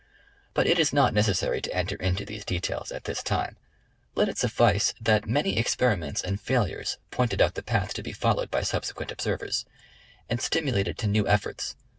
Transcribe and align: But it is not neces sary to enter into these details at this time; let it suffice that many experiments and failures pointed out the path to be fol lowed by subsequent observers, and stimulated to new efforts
But 0.55 0.65
it 0.65 0.79
is 0.79 0.91
not 0.91 1.13
neces 1.13 1.35
sary 1.35 1.61
to 1.61 1.71
enter 1.75 1.95
into 1.97 2.25
these 2.25 2.43
details 2.43 2.91
at 2.91 3.03
this 3.03 3.21
time; 3.21 3.55
let 4.15 4.27
it 4.27 4.39
suffice 4.39 4.95
that 4.99 5.27
many 5.27 5.59
experiments 5.59 6.23
and 6.23 6.41
failures 6.41 6.97
pointed 7.11 7.39
out 7.39 7.53
the 7.53 7.61
path 7.61 7.93
to 7.93 8.01
be 8.01 8.11
fol 8.11 8.37
lowed 8.37 8.49
by 8.49 8.63
subsequent 8.63 9.11
observers, 9.11 9.63
and 10.27 10.41
stimulated 10.41 10.97
to 10.97 11.05
new 11.07 11.27
efforts 11.27 11.75